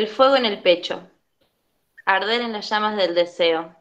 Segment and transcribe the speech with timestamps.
[0.00, 1.10] El fuego en el pecho,
[2.06, 3.76] arder en las llamas del deseo,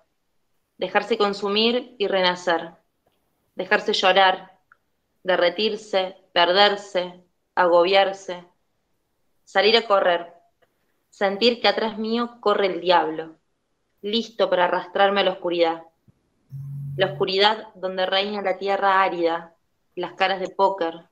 [0.77, 2.71] dejarse consumir y renacer,
[3.55, 4.59] dejarse llorar,
[5.23, 7.23] derretirse, perderse,
[7.55, 8.43] agobiarse,
[9.45, 10.33] salir a correr,
[11.09, 13.37] sentir que atrás mío corre el diablo,
[14.01, 15.83] listo para arrastrarme a la oscuridad.
[16.97, 19.55] La oscuridad donde reina la tierra árida,
[19.95, 21.08] las caras de póker,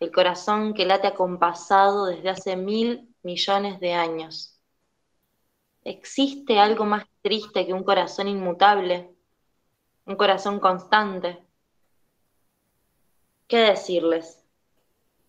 [0.00, 4.60] el corazón que late acompasado desde hace mil millones de años.
[5.84, 9.14] ¿Existe algo más triste que un corazón inmutable?
[10.04, 11.42] Un corazón constante.
[13.46, 14.44] ¿Qué decirles?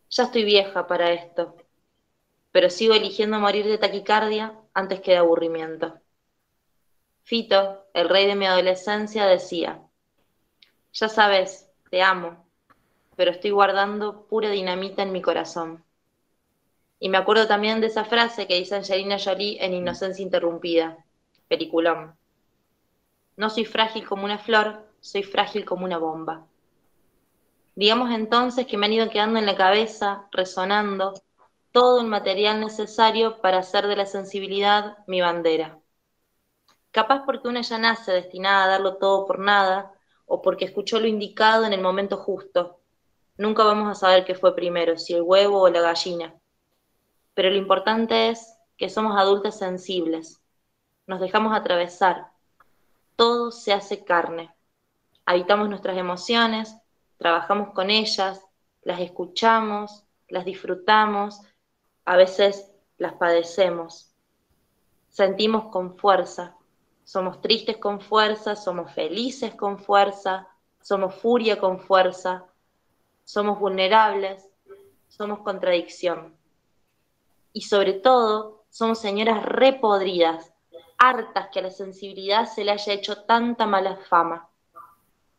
[0.09, 1.55] Ya estoy vieja para esto,
[2.51, 5.99] pero sigo eligiendo morir de taquicardia antes que de aburrimiento.
[7.23, 9.83] Fito, el rey de mi adolescencia, decía,
[10.93, 12.46] ya sabes, te amo,
[13.17, 15.83] pero estoy guardando pura dinamita en mi corazón.
[16.99, 21.03] Y me acuerdo también de esa frase que dice Angelina Jolie en Inocencia Interrumpida,
[21.47, 22.15] peliculón.
[23.35, 26.45] No soy frágil como una flor, soy frágil como una bomba.
[27.75, 31.13] Digamos entonces que me han ido quedando en la cabeza, resonando,
[31.71, 35.79] todo el material necesario para hacer de la sensibilidad mi bandera.
[36.91, 39.93] Capaz porque una ya nace destinada a darlo todo por nada,
[40.27, 42.79] o porque escuchó lo indicado en el momento justo.
[43.37, 46.33] Nunca vamos a saber qué fue primero, si el huevo o la gallina.
[47.35, 50.41] Pero lo importante es que somos adultos sensibles.
[51.05, 52.31] Nos dejamos atravesar.
[53.15, 54.53] Todo se hace carne.
[55.25, 56.75] Habitamos nuestras emociones,
[57.17, 58.41] trabajamos con ellas,
[58.81, 61.41] las escuchamos, las disfrutamos,
[62.05, 64.15] a veces las padecemos.
[65.09, 66.55] Sentimos con fuerza,
[67.03, 70.47] somos tristes con fuerza, somos felices con fuerza,
[70.81, 72.45] somos furia con fuerza,
[73.27, 74.49] somos vulnerables,
[75.09, 76.33] somos contradicción.
[77.51, 80.53] Y sobre todo, somos señoras repodridas,
[80.97, 84.47] hartas que a la sensibilidad se le haya hecho tanta mala fama.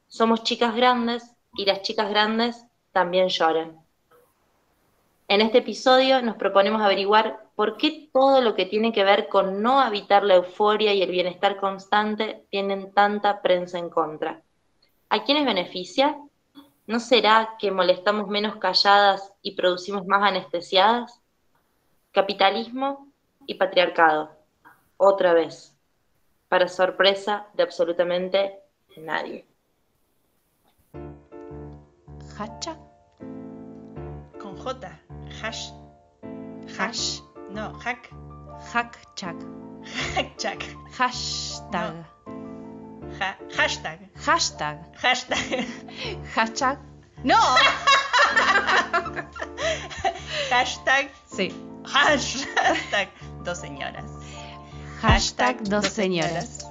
[0.06, 2.62] Somos chicas grandes y las chicas grandes
[2.93, 3.82] también lloran.
[5.27, 9.62] En este episodio nos proponemos averiguar por qué todo lo que tiene que ver con
[9.62, 14.43] no habitar la euforia y el bienestar constante tienen tanta prensa en contra.
[15.09, 16.19] ¿A quiénes beneficia?
[16.88, 21.21] ¿No será que molestamos menos calladas y producimos más anestesiadas?
[22.12, 23.12] Capitalismo
[23.47, 24.31] y patriarcado.
[24.97, 25.77] Otra vez.
[26.48, 28.59] Para sorpresa de absolutamente
[28.97, 29.47] nadie.
[32.38, 32.78] Hacha.
[34.41, 35.00] Con J.
[35.43, 35.71] Hash.
[36.78, 37.21] Hash.
[37.50, 38.09] No, hack.
[38.72, 39.37] Hackchak.
[40.15, 40.65] Hackchak.
[40.97, 41.97] Hashtag.
[44.38, 44.78] Ha- hashtag.
[44.94, 45.38] Hashtag.
[45.43, 46.25] Hashtag.
[46.34, 46.78] Hashtag.
[47.25, 47.34] No.
[50.50, 51.10] Hashtag.
[51.26, 51.53] Sí.
[51.84, 53.09] Hashtag.
[53.44, 54.04] Dos señoras.
[55.03, 56.65] Hashtag dos señoras.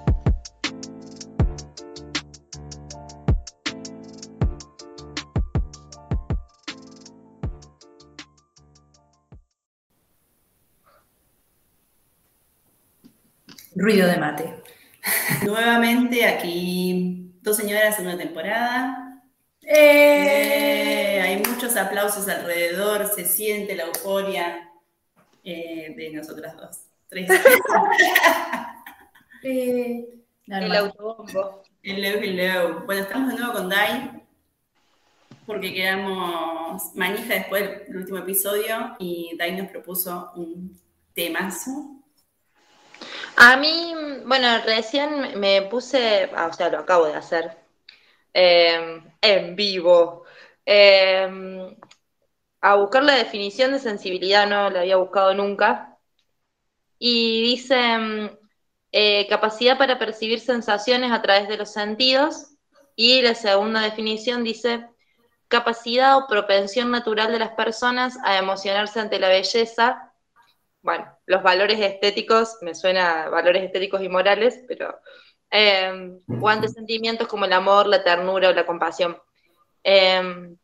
[13.75, 14.63] Ruido de mate.
[15.45, 17.16] Nuevamente aquí,
[17.47, 19.21] dos señoras en una temporada.
[19.61, 21.21] ¡Eh!
[21.23, 24.69] Hay muchos aplausos alrededor, se siente la euforia
[25.45, 26.77] eh, de nosotras dos.
[27.09, 27.29] Tres.
[29.43, 30.03] Eh,
[30.47, 31.61] El autobombo.
[31.83, 32.83] Hello, hello.
[32.85, 34.23] Bueno, estamos de nuevo con Dai,
[35.45, 40.77] porque quedamos manija después del último episodio y Dai nos propuso un
[41.13, 41.96] temazo.
[43.37, 43.93] A mí,
[44.25, 47.55] bueno, recién me puse, ah, o sea, lo acabo de hacer,
[48.33, 50.23] eh, en vivo,
[50.65, 51.75] eh,
[52.61, 55.97] a buscar la definición de sensibilidad, no la había buscado nunca,
[56.99, 58.29] y dice mm,
[58.91, 62.55] eh, capacidad para percibir sensaciones a través de los sentidos,
[62.95, 64.87] y la segunda definición dice
[65.47, 70.06] capacidad o propensión natural de las personas a emocionarse ante la belleza,
[70.81, 74.99] bueno, los valores estéticos, me suena a valores estéticos y morales, pero,
[75.51, 79.17] eh, o ante sentimientos como el amor, la ternura o la compasión.
[79.83, 80.55] Eh,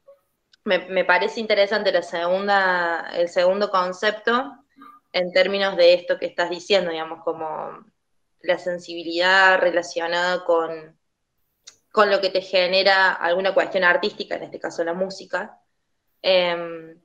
[0.65, 4.63] me, me parece interesante la segunda, el segundo concepto
[5.11, 7.85] en términos de esto que estás diciendo, digamos, como
[8.41, 10.97] la sensibilidad relacionada con,
[11.91, 15.59] con lo que te genera alguna cuestión artística, en este caso la música.
[16.21, 16.95] Eh,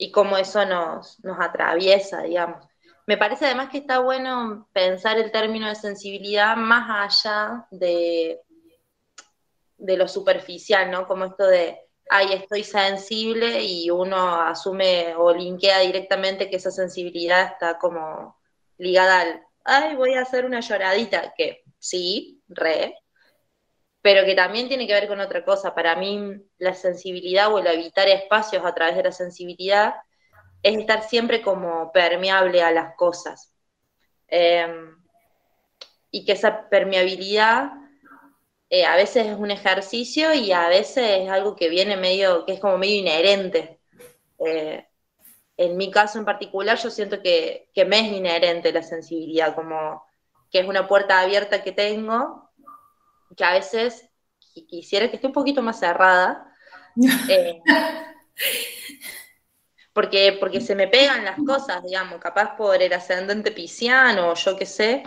[0.00, 2.66] y cómo eso nos, nos atraviesa, digamos.
[3.06, 8.40] Me parece además que está bueno pensar el término de sensibilidad más allá de,
[9.76, 11.06] de lo superficial, ¿no?
[11.06, 17.52] Como esto de, ay, estoy sensible y uno asume o linkea directamente que esa sensibilidad
[17.52, 18.38] está como
[18.78, 22.96] ligada al, ay, voy a hacer una lloradita, que sí, re,
[24.02, 25.74] pero que también tiene que ver con otra cosa.
[25.74, 29.94] Para mí, la sensibilidad o el habitar espacios a través de la sensibilidad
[30.62, 33.54] es estar siempre como permeable a las cosas.
[34.28, 34.96] Em,
[36.10, 37.72] y que esa permeabilidad
[38.70, 42.52] eh, a veces es un ejercicio y a veces es algo que viene medio, que
[42.52, 43.80] es como medio inherente.
[44.38, 44.86] Eh,
[45.56, 50.04] en mi caso en particular, yo siento que, que me es inherente la sensibilidad, como
[50.50, 52.49] que es una puerta abierta que tengo,
[53.36, 54.08] que a veces
[54.68, 56.46] quisiera que esté un poquito más cerrada.
[57.28, 57.62] Eh,
[59.92, 64.56] porque, porque se me pegan las cosas, digamos, capaz por el ascendente pisciano o yo
[64.56, 65.02] qué sé,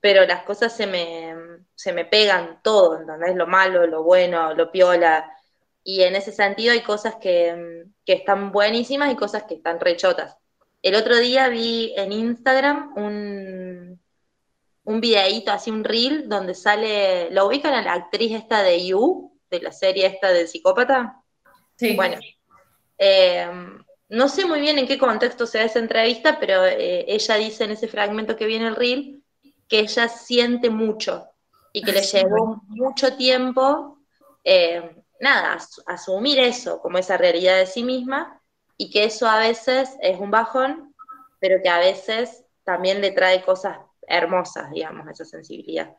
[0.00, 1.34] pero las cosas se me,
[1.74, 3.36] se me pegan todo, ¿entendés?
[3.36, 5.30] Lo malo, lo bueno, lo piola.
[5.84, 10.36] Y en ese sentido hay cosas que, están buenísimas y cosas que están rechotas.
[10.82, 14.00] El otro día vi en Instagram un,
[14.86, 19.36] un videíto, así un reel, donde sale, ¿lo ubican a la actriz esta de You,
[19.50, 21.22] de la serie esta de psicópata?
[21.76, 21.94] Sí.
[21.96, 22.18] Bueno,
[22.96, 23.50] eh,
[24.08, 27.64] no sé muy bien en qué contexto se da esa entrevista, pero eh, ella dice
[27.64, 29.22] en ese fragmento que viene el reel
[29.68, 31.26] que ella siente mucho
[31.72, 33.98] y que le llevó mucho tiempo,
[34.44, 38.40] eh, nada, asumir eso como esa realidad de sí misma
[38.76, 40.94] y que eso a veces es un bajón,
[41.40, 45.96] pero que a veces también le trae cosas hermosas, digamos, esa sensibilidad.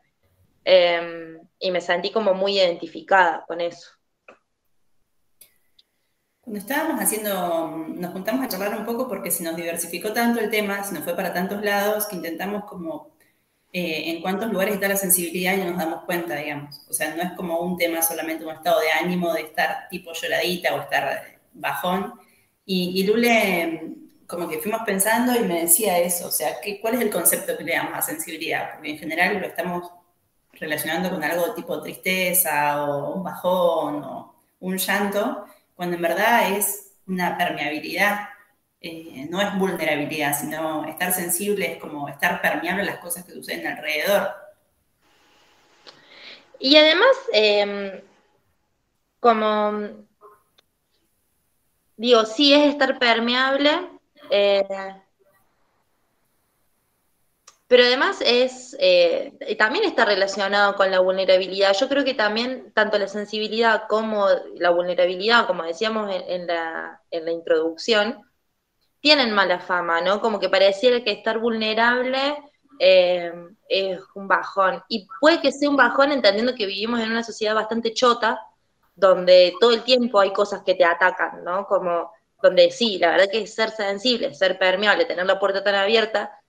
[0.64, 3.90] Em, y me sentí como muy identificada con eso.
[6.40, 10.50] Cuando estábamos haciendo, nos juntamos a charlar un poco porque se nos diversificó tanto el
[10.50, 13.12] tema, se nos fue para tantos lados, que intentamos como
[13.72, 16.86] eh, en cuántos lugares está la sensibilidad y no nos damos cuenta, digamos.
[16.88, 20.12] O sea, no es como un tema solamente un estado de ánimo de estar tipo
[20.12, 22.14] lloradita o estar bajón.
[22.64, 26.94] Y, y Lule, como que fuimos pensando y me decía eso, o sea, ¿qué, ¿cuál
[26.94, 28.74] es el concepto que le damos a sensibilidad?
[28.74, 29.90] Porque en general lo estamos
[30.52, 36.92] relacionando con algo tipo tristeza o un bajón o un llanto, cuando en verdad es
[37.06, 38.28] una permeabilidad,
[38.82, 43.32] eh, no es vulnerabilidad, sino estar sensible es como estar permeable a las cosas que
[43.32, 44.34] suceden alrededor.
[46.58, 48.02] Y además, em,
[49.20, 49.88] como
[51.96, 53.97] digo, sí es estar permeable,
[54.30, 54.66] eh,
[57.68, 61.74] pero además es, eh, también está relacionado con la vulnerabilidad.
[61.78, 64.26] Yo creo que también tanto la sensibilidad como
[64.56, 68.24] la vulnerabilidad, como decíamos en, la, introducción,
[69.00, 70.22] tienen mala fama, ¿no?
[70.22, 72.38] Como que pareciera que estar vulnerable
[72.78, 73.32] eh,
[73.68, 74.82] es un bajón.
[74.88, 78.40] Y puede que sea un bajón entendiendo que vivimos en una sociedad bastante chota,
[78.96, 81.66] donde todo el tiempo hay cosas que te atacan, ¿no?
[81.66, 82.12] Como
[82.42, 86.40] donde sí, la verdad que ser sensible, ser permeable, tener la puerta tan abierta,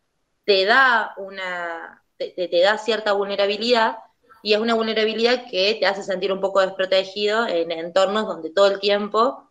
[0.45, 3.97] te da una, te, da cierta vulnerabilidad
[4.41, 8.67] y es una vulnerabilidad que te hace sentir un poco desprotegido en entornos donde todo
[8.67, 9.49] el tiempo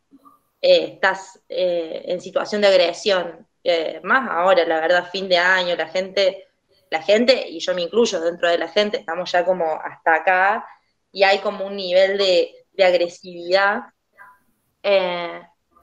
[0.60, 3.46] eh, estás eh, en situación de agresión.
[3.64, 6.48] Eh, más ahora, la verdad, fin de año, la gente,
[6.90, 10.66] la gente, y yo me incluyo dentro de la gente, estamos ya como hasta acá
[11.12, 13.82] y hay como un nivel de, de agresividad.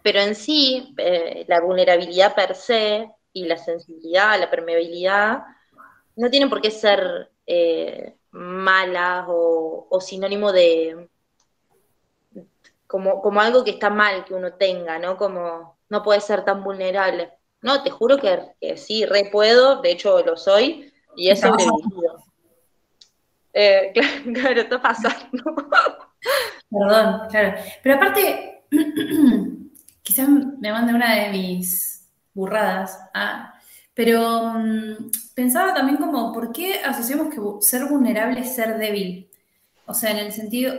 [0.06, 0.94] Pero en sí,
[1.48, 5.40] la vulnerabilidad per se y la sensibilidad, la permeabilidad,
[6.16, 11.10] no tienen por qué ser eh, malas o, sinónimo de
[12.86, 15.18] como, como algo que está mal que uno tenga, ¿no?
[15.18, 17.32] Como no puede ser tan vulnerable.
[17.64, 22.24] No, te juro que, sí, re puedo, de hecho lo soy, y he sobrevivido.
[23.54, 25.44] Eh, claro, claro, está pasando.
[26.70, 27.58] Perdón, claro.
[27.82, 28.68] Pero aparte,
[30.06, 33.00] quizás me mande una de mis burradas.
[33.14, 33.56] Ah,
[33.94, 39.30] pero mm, pensaba también como, ¿por qué asociamos que ser vulnerable es ser débil?
[39.86, 40.76] O sea, en el sentido,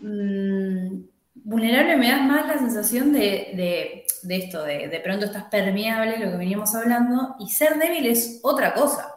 [0.00, 6.32] mm, vulnerable me da más la sensación de, esto, de, de pronto estás permeable, lo
[6.32, 9.14] que veníamos hablando, y ser débil es otra cosa.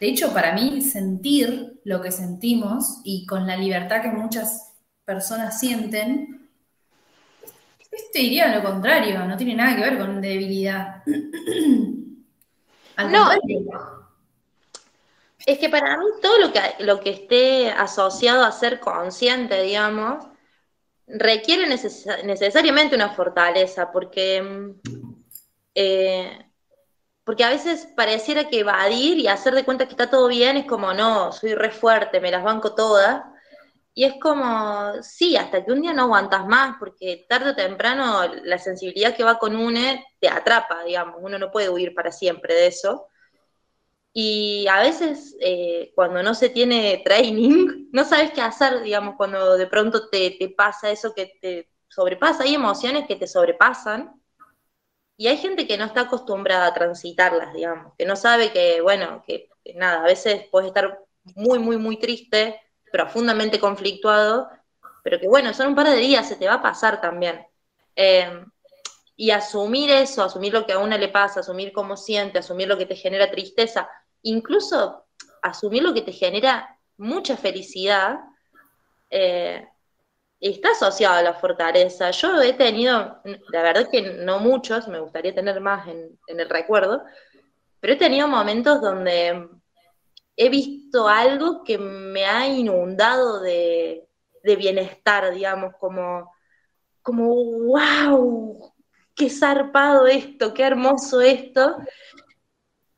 [0.00, 5.58] De hecho, para mí, sentir lo que sentimos y con la libertad que muchas personas
[5.58, 6.35] sienten,
[7.96, 11.02] este diría lo contrario, no tiene nada que ver con debilidad.
[13.10, 13.30] no,
[15.46, 20.26] es que para mí todo lo que, lo que esté asociado a ser consciente, digamos,
[21.06, 24.74] requiere necesariamente una fortaleza, porque,
[25.74, 26.50] eh,
[27.22, 30.66] porque a veces pareciera que evadir y hacer de cuenta que está todo bien es
[30.66, 33.24] como, no, soy re fuerte, me las banco todas.
[33.98, 38.24] Y es como, sí, hasta que un día no aguantas más, porque tarde o temprano
[38.44, 42.52] la sensibilidad que va con UNE te atrapa, digamos, uno no puede huir para siempre
[42.54, 43.08] de eso.
[44.12, 49.56] Y a veces eh, cuando no se tiene training, no sabes qué hacer, digamos, cuando
[49.56, 54.12] de pronto te, te pasa eso que te sobrepasa, hay emociones que te sobrepasan.
[55.18, 59.22] Y hay gente que no está acostumbrada a transitarlas, digamos, que no sabe que, bueno,
[59.26, 61.00] que, que nada, a veces puedes estar
[61.34, 62.60] muy, muy, muy triste,
[62.96, 64.48] profundamente conflictuado,
[65.02, 67.46] pero que bueno, son un par de días, se te va a pasar también.
[67.94, 68.42] Eh,
[69.16, 72.78] y asumir eso, asumir lo que a una le pasa, asumir cómo siente, asumir lo
[72.78, 73.86] que te genera tristeza,
[74.22, 75.04] incluso
[75.42, 78.18] asumir lo que te genera mucha felicidad,
[79.10, 79.68] eh,
[80.40, 82.10] está asociado a la fortaleza.
[82.12, 86.48] Yo he tenido, la verdad que no muchos, me gustaría tener más en, en el
[86.48, 87.04] recuerdo,
[87.78, 89.48] pero he tenido momentos donde
[90.36, 94.06] he visto algo que me ha inundado de,
[94.42, 96.32] de bienestar, digamos, como,
[97.02, 98.72] como, wow,
[99.14, 101.78] qué zarpado esto, qué hermoso esto,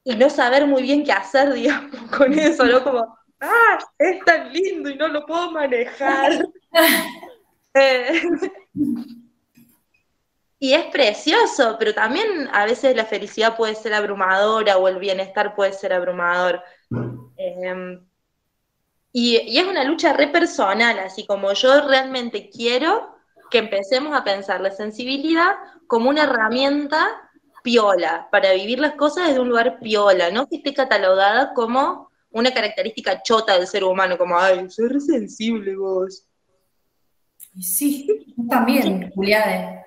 [0.04, 2.82] y no saber muy bien qué hacer, digamos, con eso, ¿no?
[2.82, 6.44] Como, ah, es tan lindo y no lo puedo manejar.
[7.74, 8.22] Eh,
[10.58, 15.54] y es precioso, pero también a veces la felicidad puede ser abrumadora o el bienestar
[15.54, 16.60] puede ser abrumador.
[17.36, 18.00] Eh,
[19.12, 23.16] y, y, es una lucha re personal, así como yo realmente quiero
[23.50, 27.28] que empecemos a pensar la sensibilidad como una herramienta
[27.62, 32.52] piola, para vivir las cosas desde un lugar piola, no que esté catalogada como una
[32.52, 36.24] característica chota del ser humano, como, ay, soy re sensible vos.
[37.60, 39.84] Sí, también, Juliade.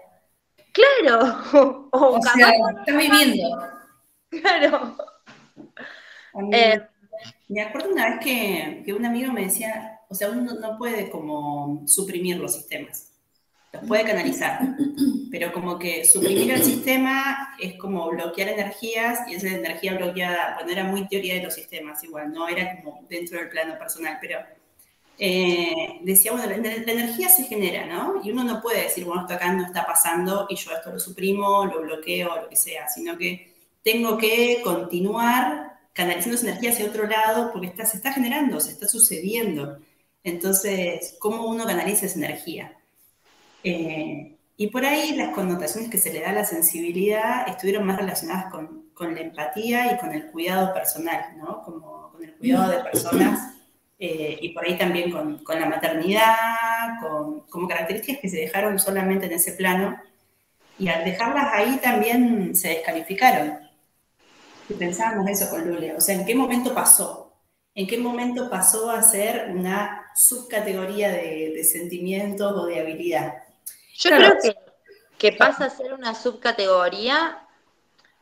[0.74, 1.38] Claro.
[1.93, 3.60] O, o sea, está viviendo.
[4.29, 4.96] Claro.
[6.53, 6.81] Eh,
[7.48, 11.10] me acuerdo una vez que, que, un amigo me decía, o sea, uno no puede
[11.10, 13.12] como suprimir los sistemas,
[13.74, 14.75] los puede canalizar,
[15.32, 20.72] pero como que suprimir el sistema es como bloquear energías y esa energía bloqueada, bueno,
[20.72, 24.40] era muy teoría de los sistemas igual, no era como dentro del plano personal, pero
[25.18, 28.22] eh, decía, bueno, la, la, energía se genera, ¿no?
[28.24, 31.00] Y uno no puede decir, bueno, esto acá no está pasando y yo esto lo
[31.00, 36.86] suprimo, lo bloqueo, lo que sea, sino que tengo que continuar canalizando esa energía hacia
[36.86, 39.79] otro lado porque está, se está generando, se está sucediendo.
[40.24, 42.77] Entonces, ¿cómo uno canaliza esa energía?
[43.63, 47.98] Eh, y por ahí las connotaciones que se le da a la sensibilidad estuvieron más
[47.98, 51.62] relacionadas con, con la empatía y con el cuidado personal, ¿no?
[51.63, 53.55] Como con el cuidado de personas
[53.98, 58.79] eh, y por ahí también con, con la maternidad, con, como características que se dejaron
[58.79, 59.98] solamente en ese plano
[60.77, 63.60] y al dejarlas ahí también se descalificaron.
[64.72, 67.34] Y pensábamos eso con Lule, o sea, ¿en qué momento pasó?
[67.75, 73.34] ¿En qué momento pasó a ser una subcategoría de, de sentimientos o de habilidad?
[73.96, 74.38] Yo claro.
[74.40, 74.56] creo
[75.18, 77.46] que, que, pasa a ser una subcategoría,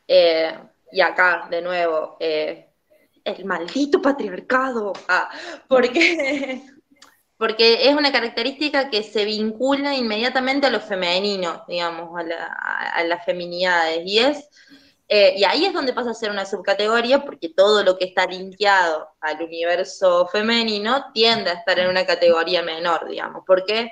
[0.08, 0.58] eh,
[0.91, 2.70] y acá, de nuevo, eh,
[3.24, 5.29] el maldito patriarcado, ah,
[5.68, 6.63] porque,
[7.38, 12.46] porque es una característica que se vincula inmediatamente a lo femenino, digamos, a, la,
[12.96, 14.50] a las feminidades, y es...
[15.12, 18.28] Eh, y ahí es donde pasa a ser una subcategoría, porque todo lo que está
[18.28, 23.92] linkeado al universo femenino tiende a estar en una categoría menor, digamos, porque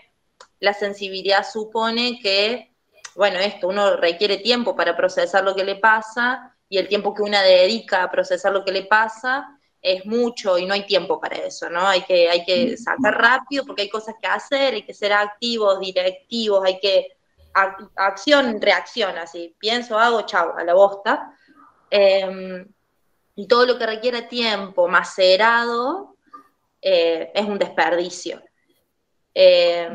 [0.60, 2.72] la sensibilidad supone que,
[3.16, 7.24] bueno, esto, uno requiere tiempo para procesar lo que le pasa, y el tiempo que
[7.24, 11.38] una dedica a procesar lo que le pasa es mucho y no hay tiempo para
[11.38, 11.88] eso, ¿no?
[11.88, 15.80] Hay que, hay que sacar rápido porque hay cosas que hacer, hay que ser activos,
[15.80, 17.17] directivos, hay que
[17.96, 21.38] acción, reacción, así, pienso, hago, chao, a la bosta.
[21.90, 22.66] Eh,
[23.36, 26.18] y todo lo que requiere tiempo macerado
[26.82, 28.42] eh, es un desperdicio.
[29.34, 29.90] Eh,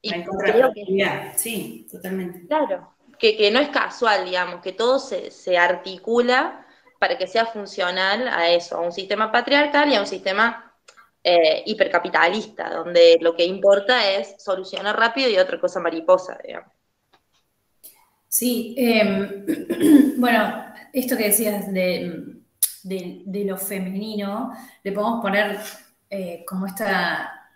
[0.00, 2.46] y creo que, sí, totalmente.
[2.46, 6.66] Claro, que, que, no es casual, digamos, que todo se, se, articula
[6.98, 10.72] para que sea funcional a eso, a un sistema patriarcal y a un sistema
[11.22, 16.72] eh, hipercapitalista, donde lo que importa es solucionar rápido y otra cosa mariposa, digamos.
[18.28, 19.44] Sí, eh,
[20.16, 22.36] bueno, esto que decías de,
[22.82, 25.58] de, de, lo femenino, le podemos poner
[26.10, 27.50] eh, como esta,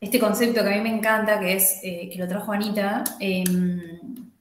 [0.00, 4.32] este concepto que a mí me encanta, que es, eh, que lo trajo Anita, em,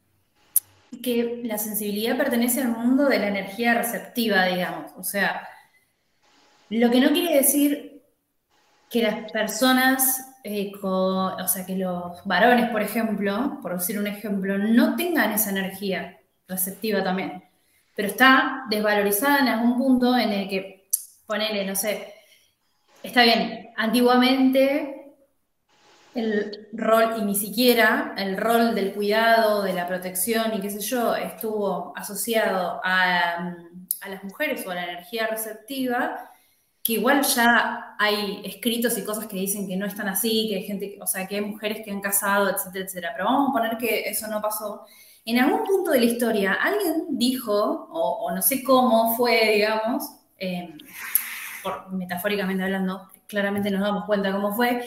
[1.03, 4.91] que la sensibilidad pertenece al mundo de la energía receptiva, digamos.
[4.97, 5.47] O sea,
[6.69, 8.03] lo que no quiere decir
[8.89, 14.57] que las personas, eh, o sea, que los varones, por ejemplo, por decir un ejemplo,
[14.57, 17.43] no tengan esa energía receptiva también.
[17.95, 20.89] Pero está desvalorizada en algún punto en el que,
[21.25, 22.13] ponele, no sé,
[23.03, 24.97] está bien, antiguamente
[26.13, 30.81] el rol, y ni siquiera el rol del cuidado, de la protección y qué sé
[30.81, 33.55] yo, estuvo asociado a,
[34.01, 36.30] a las mujeres o a la energía receptiva,
[36.83, 40.63] que igual ya hay escritos y cosas que dicen que no están así, que hay
[40.63, 43.11] gente, o sea, que hay mujeres que han casado, etcétera, etcétera.
[43.13, 44.85] Pero vamos a poner que eso no pasó.
[45.25, 47.53] En algún punto de la historia, alguien dijo,
[47.91, 50.03] o, no sé cómo fue, digamos,
[50.39, 50.73] eh,
[51.63, 54.83] por, metafóricamente hablando, claramente nos damos cuenta cómo fue,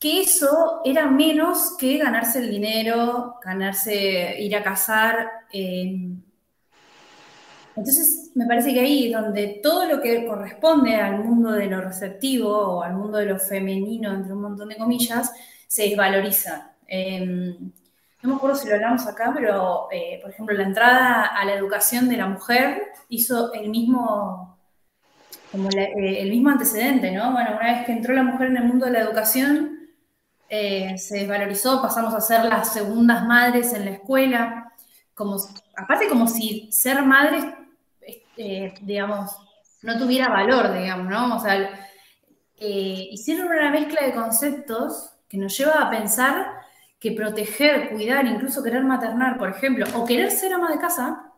[0.00, 5.28] que eso era menos que ganarse el dinero, ganarse, ir a cazar.
[5.52, 6.12] eh,
[7.78, 12.50] entonces, me parece que ahí donde todo lo que corresponde al mundo de lo receptivo
[12.50, 15.32] o al mundo de lo femenino, entre un montón de comillas,
[15.66, 16.72] se desvaloriza.
[16.86, 17.56] Eh,
[18.22, 21.54] no me acuerdo si lo hablamos acá, pero, eh, por ejemplo, la entrada a la
[21.54, 24.58] educación de la mujer hizo el mismo,
[25.52, 27.32] como eh, el mismo antecedente, ¿no?
[27.32, 29.78] Bueno, una vez que entró la mujer en el mundo de la educación,
[30.48, 34.72] eh, se desvalorizó, pasamos a ser las segundas madres en la escuela,
[35.14, 35.36] como,
[35.76, 37.54] aparte como si ser madre,
[38.38, 39.36] eh, digamos,
[39.82, 41.36] no tuviera valor, digamos, ¿no?
[41.36, 41.56] O sea,
[42.56, 46.46] eh, hicieron una mezcla de conceptos que nos lleva a pensar
[47.00, 51.32] que proteger, cuidar, incluso querer maternar, por ejemplo, o querer ser ama de casa,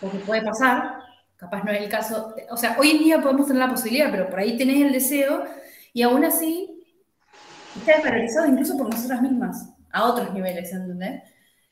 [0.00, 1.00] porque puede pasar,
[1.36, 4.28] capaz no es el caso, o sea, hoy en día podemos tener la posibilidad, pero
[4.28, 5.46] por ahí tenés el deseo
[5.94, 6.84] y aún así
[7.74, 11.22] está desvalorizado incluso por nosotras mismas, a otros niveles, ¿entendés?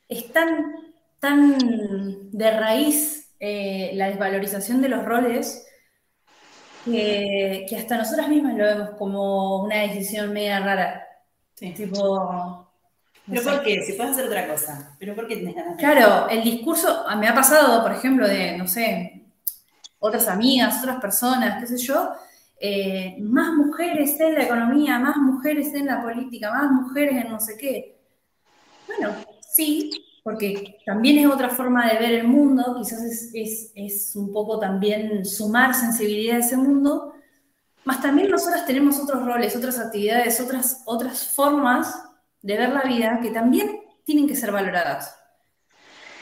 [0.08, 0.74] Es tan,
[1.18, 1.58] tan
[2.30, 5.66] de raíz eh, la desvalorización de los roles
[6.84, 11.06] que, que hasta nosotras mismas lo vemos como una decisión media rara.
[11.54, 11.70] Sí.
[11.72, 12.66] Tipo,
[13.28, 13.82] ¿Pero por qué?
[13.82, 14.96] Si puedes hacer otra cosa.
[14.98, 18.28] ¿Pero por qué tenés ganas de Claro, el discurso, ah, me ha pasado, por ejemplo,
[18.28, 19.26] de, no sé,
[19.98, 22.12] otras amigas, otras personas, qué sé yo,
[22.60, 27.40] eh, más mujeres en la economía, más mujeres en la política, más mujeres en no
[27.40, 27.98] sé qué.
[28.86, 29.90] Bueno, sí,
[30.26, 34.58] porque también es otra forma de ver el mundo, quizás es, es- es un poco
[34.58, 37.14] también sumar sensibilidad a ese mundo,
[37.84, 41.94] más también nosotras tenemos otros roles, otras actividades, otras, otras formas
[42.42, 45.16] de ver la vida que también tienen que ser valoradas.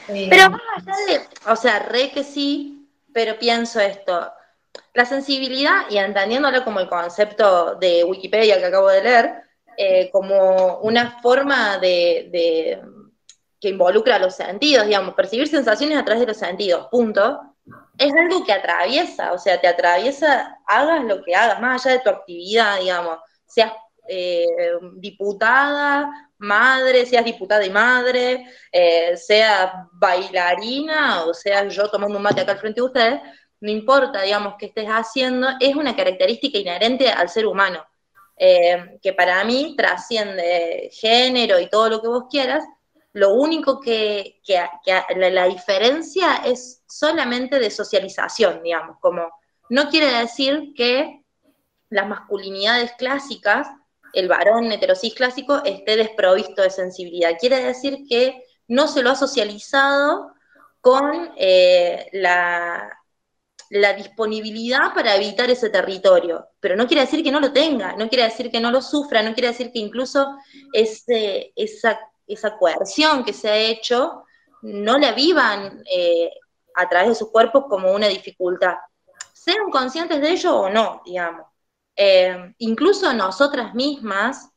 [0.08, 4.32] Eh, Pero más allá de, o sea, re que sí, pero pienso esto.
[4.94, 9.34] La sensibilidad, y entendiéndolo como el concepto de Wikipedia que acabo de leer,
[9.76, 12.82] eh, como una forma de, de-
[13.64, 17.40] que involucra los sentidos, digamos, percibir sensaciones a través de los sentidos, punto,
[17.96, 22.02] es algo que atraviesa, o sea, te atraviesa, hagas lo que hagas, más allá de
[22.02, 23.72] tu actividad, digamos, seas
[24.06, 24.44] eh,
[24.96, 32.42] diputada, madre, seas diputada y madre, eh, seas bailarina o sea yo tomando un mate
[32.42, 33.20] acá al frente de ustedes,
[33.60, 37.82] no importa, digamos, que estés haciendo, es una característica inherente al ser humano,
[38.36, 42.62] eh, que para mí trasciende género y todo lo que vos quieras.
[43.14, 44.40] Lo único que,
[45.16, 49.30] la, diferencia es solamente de socialización, digamos, como
[49.70, 51.22] no quiere decir que
[51.90, 53.68] las masculinidades clásicas,
[54.12, 57.38] el varón heterosis clásico, esté desprovisto de sensibilidad.
[57.38, 60.32] Quiere decir que no se lo ha socializado
[60.80, 62.98] con eh, la,
[63.70, 66.48] la disponibilidad para evitar ese territorio.
[66.58, 69.22] Pero no quiere decir que no lo tenga, no quiere decir que no lo sufra,
[69.22, 70.36] no quiere decir que incluso
[70.72, 74.24] ese, esa, esa coerción que se ha hecho
[74.62, 76.30] no la vivan eh,
[76.74, 78.76] a través de sus cuerpos como una dificultad.
[79.32, 81.46] Sean conscientes de ello o no, digamos.
[81.96, 84.48] Eh, incluso nosotras mismas,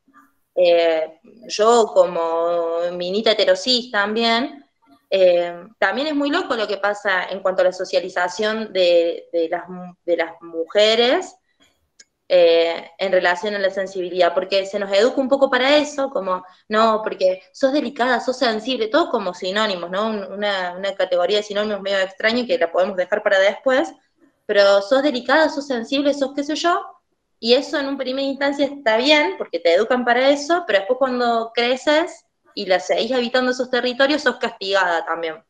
[0.56, 4.64] eh, yo como minita heterosis también,
[5.80, 9.64] también es muy loco lo que pasa en cuanto a la socialización de, de las,
[10.06, 11.38] de las mujeres
[12.30, 16.44] eh, en relación a la sensibilidad, porque se nos educa un poco para eso, como,
[16.68, 20.08] no, porque sos delicada, sos sensible, todo como sinónimos, ¿no?
[20.08, 23.94] Una, una categoría de sinónimos medio extraña que la podemos dejar para después,
[24.46, 26.82] pero sos delicada, sos sensible, sos qué sé yo,
[27.40, 30.98] y eso en un primera instancia está bien, porque te educan para eso, pero después
[30.98, 35.44] cuando creces y la seguís habitando esos territorios, sos castigada también.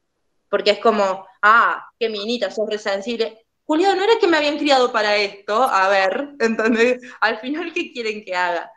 [0.50, 3.47] Porque es como, ah, qué minita, sos resensible.
[3.68, 7.00] Julio, no era que me habían criado para esto, a ver, ¿entendés?
[7.22, 8.72] Al final, ¿qué quieren que haga?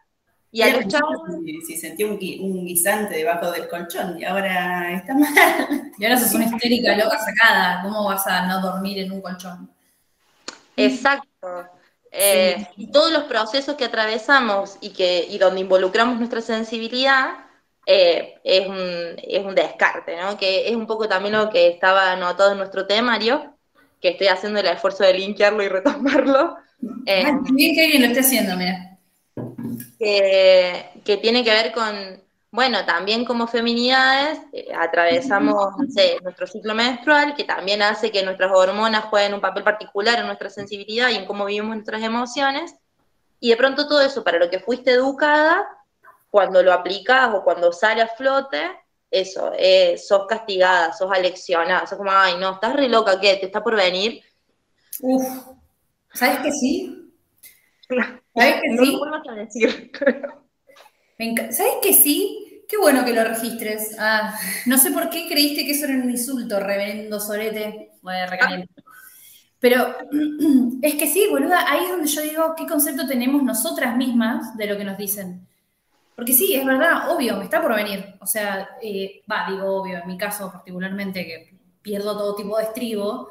[0.52, 4.24] Y a los chavos, si, si sentía un, gui- un guisante debajo del colchón y
[4.24, 5.30] ahora está mal.
[5.98, 7.82] y ahora sos una histérica loca sacada.
[7.82, 9.70] ¿Cómo vas a no dormir en un colchón?
[10.76, 11.28] Exacto.
[12.12, 17.36] Eh, Y todos los procesos que atravesamos y, que, y donde involucramos nuestra sensibilidad
[17.86, 18.76] eh, es, un,
[19.22, 20.36] es un descarte, ¿no?
[20.38, 23.56] Que es un poco también lo que estaba anotado en nuestro temario,
[24.00, 26.56] que estoy haciendo el esfuerzo de linkearlo y retomarlo,
[27.06, 28.98] eh, Ah, qué bien que alguien lo esté haciendo, mira.
[29.98, 36.46] que, que tiene que ver con, bueno, también como feminidades eh, atravesamos, no sé, nuestro
[36.46, 41.10] ciclo menstrual, que también hace que nuestras hormonas jueguen un papel particular en nuestra sensibilidad
[41.10, 42.74] y en cómo vivimos nuestras emociones.
[43.40, 45.66] Y de pronto todo eso, para lo que fuiste educada,
[46.30, 48.70] cuando lo aplicas o cuando sale a flote,
[49.10, 53.36] eso, eh, sos castigada, sos aleccionada, sos como, ay, no, estás re loca, ¿qué?
[53.36, 54.22] ¿Te está por venir?
[55.02, 55.26] Uf,
[56.14, 57.12] ¿sabes que sí?
[58.34, 58.96] ¿Sabes que No sí?
[58.98, 59.90] vuelvas a decir.
[61.50, 62.64] ¿Sabes que sí?
[62.68, 63.96] Qué bueno que lo registres.
[63.98, 67.90] Ah, no sé por qué creíste que eso era un insulto, reverendo sorete.
[68.02, 68.72] Bueno, recaliente.
[69.60, 69.96] Pero
[70.82, 74.66] es que sí, boluda, ahí es donde yo digo qué concepto tenemos nosotras mismas de
[74.66, 75.46] lo que nos dicen.
[76.20, 78.14] Porque sí, es verdad, obvio, me está por venir.
[78.20, 83.30] O sea, eh, digo obvio, en mi caso particularmente, que pierdo todo tipo de estribo.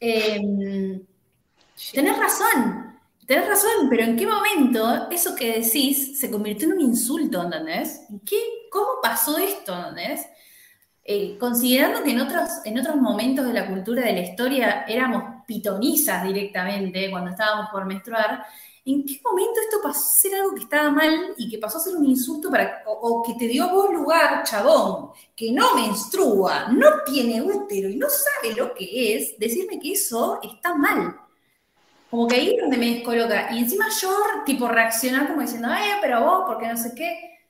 [0.00, 1.00] eh,
[1.92, 6.80] tenés razón, tenés razón, pero ¿en qué momento eso que decís se convirtió en un
[6.80, 8.06] insulto, ¿entendés?
[8.10, 8.36] ¿En qué,
[8.70, 10.26] ¿Cómo pasó esto, ¿entendés?
[11.04, 15.44] Eh, considerando que en otros, en otros momentos de la cultura de la historia éramos
[15.46, 18.44] pitonizas directamente cuando estábamos por menstruar,
[18.84, 21.80] ¿en qué momento esto pasó a ser algo que estaba mal y que pasó a
[21.80, 27.02] ser un insulto para, o, que te dio vos lugar, chabón, que no menstrua, no
[27.04, 31.16] tiene útero y no sabe lo que es, decirme que eso está mal?
[32.10, 33.52] Como que ahí es donde me descoloca.
[33.52, 34.16] Y encima yo,
[34.46, 37.40] tipo, reaccionar como diciendo, eh, pero vos, porque no sé qué.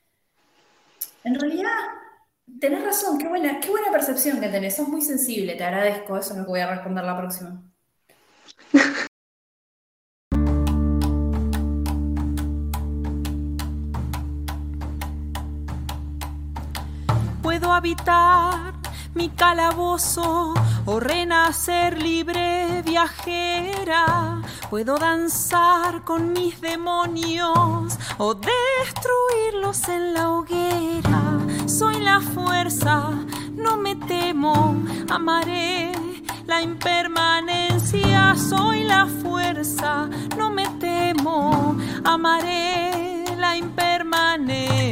[1.24, 1.70] En realidad,
[2.60, 4.76] tenés razón, qué buena, qué buena percepción que tenés.
[4.76, 6.16] Sos muy sensible, te agradezco.
[6.16, 7.62] Eso es lo voy a responder la próxima.
[17.64, 18.74] Puedo habitar
[19.14, 20.52] mi calabozo
[20.84, 24.42] o renacer libre viajera.
[24.68, 31.22] Puedo danzar con mis demonios o destruirlos en la hoguera.
[31.64, 33.12] Soy la fuerza,
[33.56, 34.76] no me temo,
[35.08, 35.92] amaré
[36.44, 38.34] la impermanencia.
[38.36, 44.83] Soy la fuerza, no me temo, amaré la impermanencia.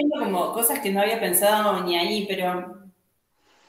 [0.00, 2.80] Ocurriendo como cosas que no había pensado ni ahí, pero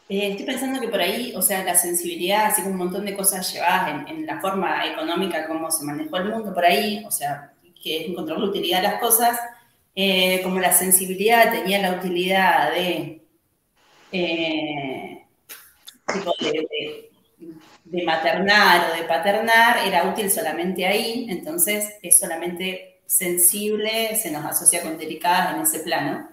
[0.10, 3.16] eh, estoy pensando que por ahí, o sea, la sensibilidad, así como un montón de
[3.16, 7.54] cosas llevadas en, la forma económica, cómo se manejó el mundo por ahí, o sea,
[7.82, 9.40] que es encontrar la utilidad de las cosas,
[9.96, 13.22] eh, como la sensibilidad tenía la utilidad eh,
[14.12, 15.26] de-
[17.86, 24.46] de maternar o de paternar, era útil solamente ahí, entonces es solamente sensible, se nos
[24.46, 26.30] asocia con delicadas en ese plano.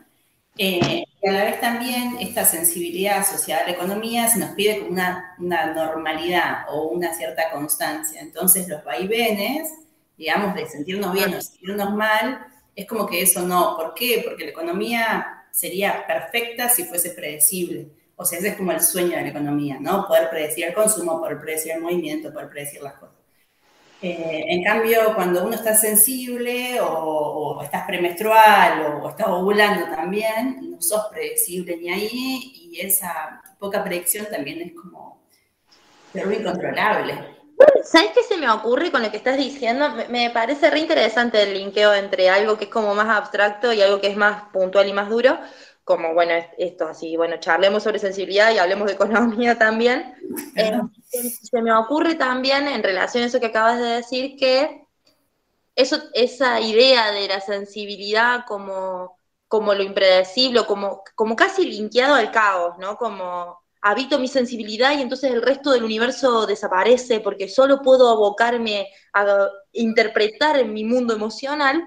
[0.57, 4.83] Eh, y a la vez también esta sensibilidad asociada a la economía se nos pide
[4.83, 8.21] una, una normalidad o una cierta constancia.
[8.21, 9.73] Entonces los vaivenes,
[10.17, 13.77] digamos, de sentirnos bien o sentirnos mal, es como que eso no.
[13.77, 14.23] ¿Por qué?
[14.25, 17.89] Porque la economía sería perfecta si fuese predecible.
[18.15, 20.07] O sea, ese es como el sueño de la economía, ¿no?
[20.07, 23.18] Poder predecir el consumo, poder predecir el movimiento, poder predecir las cosas.
[24.01, 30.81] Eh, en cambio, cuando uno está sensible o, estás premenstrual o, estás ovulando también, no
[30.81, 35.19] sos predecible ni ahí y esa poca predicción también es como
[36.13, 37.39] pero incontrolable.
[37.83, 39.91] ¿Sabes qué se me ocurre con lo que estás diciendo?
[40.09, 44.01] Me parece re interesante el linkeo entre algo que es como más abstracto y algo
[44.01, 45.39] que es más puntual y más duro,
[45.89, 50.15] como, bueno, es- esto así, bueno, charlemos sobre sensibilidad y hablemos de economía también.
[50.55, 50.71] Eh,
[51.11, 54.85] se me ocurre también en relación a eso que acabas de decir que
[55.75, 59.17] eso, esa idea de la sensibilidad como,
[59.49, 62.97] como lo impredecible, como, como casi linkeado al caos, ¿no?
[62.99, 68.89] Como habito mi sensibilidad y entonces el resto del universo desaparece porque solo puedo abocarme
[69.15, 71.83] a interpretar en mi mundo emocional,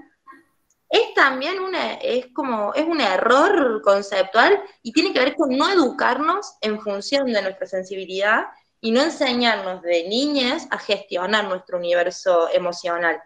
[0.92, 5.72] es también una, es como, es un error conceptual y tiene que ver con no
[5.72, 8.48] educarnos en función de nuestra sensibilidad
[8.82, 13.22] y no enseñarnos de niñas a gestionar nuestro universo emocional.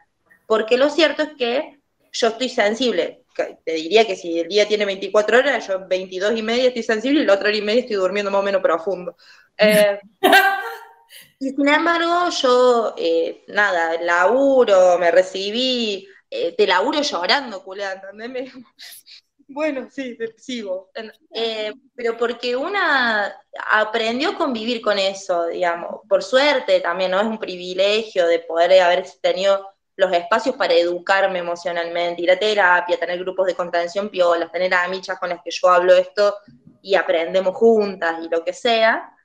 [0.46, 1.80] Porque lo cierto es que
[2.12, 3.24] yo estoy sensible.
[3.36, 7.22] Te diría que si el día tiene 24 horas, yo 22 y media estoy sensible
[7.22, 9.18] y la otra hora y media estoy durmiendo más o menos profundo.
[9.58, 10.00] Eh,
[11.40, 18.52] y sin embargo, yo, eh, nada, laburo, me recibí, eh, te laburo llorando, culá, ¿entendés?
[19.48, 20.90] Bueno, sí, sigo.
[21.32, 23.32] Eh, pero porque una
[23.70, 26.02] aprendió a convivir con eso, digamos.
[26.10, 27.22] Por suerte también, ¿no?
[27.22, 33.00] Es un privilegio de poder haber tenido los espacios para educarme emocionalmente, ir a terapia,
[33.00, 36.36] tener grupos de contención piolas, tener amichas con las que yo hablo esto
[36.82, 39.16] y aprendemos juntas y lo que sea,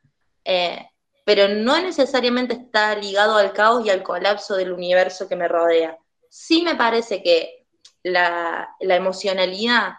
[0.45, 0.87] eh,
[1.25, 5.99] pero no necesariamente está ligado al caos y al colapso del universo que me rodea.
[6.31, 7.67] Sí me parece que
[8.03, 9.95] la, emocionalidad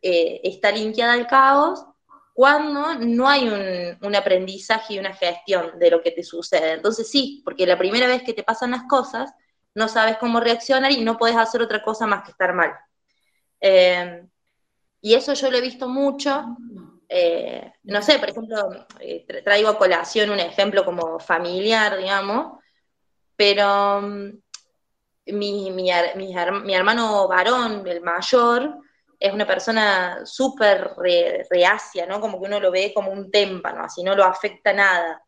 [0.00, 1.84] eh, está linkeada al caos
[2.32, 6.72] cuando no hay un, un, aprendizaje y una gestión de lo que te sucede.
[6.72, 9.32] Entonces sí, porque la primera vez que te pasan las cosas,
[9.74, 12.72] no sabes cómo reaccionar y no puedes hacer otra cosa más que estar mal.
[13.60, 14.26] Eh,
[15.00, 16.56] y eso yo lo he visto mucho.
[17.08, 18.86] Eh, no sé, por ejemplo,
[19.44, 22.58] traigo a colación un ejemplo como familiar, digamos,
[23.36, 24.02] pero
[25.26, 28.78] mi, mi, mi, hermano varón, el mayor,
[29.18, 30.90] es una persona súper
[31.50, 32.20] reacia, ¿no?
[32.20, 35.22] Como que uno lo ve como un témpano, así no lo afecta nada.